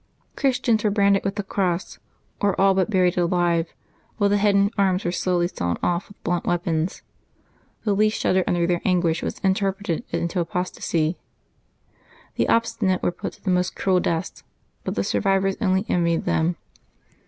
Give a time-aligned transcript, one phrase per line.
[0.35, 1.99] Christians were branded with the cross,
[2.39, 3.71] or all but buried alive,
[4.17, 7.03] while the head and arms were slowly sawn off with blunt weapons.
[7.83, 11.19] The least shudder under their an guish was interpreted into apostasy.
[12.35, 14.43] Tlie obstinate were put to the most cruel deaths,
[14.83, 16.55] but the survivors only envied them.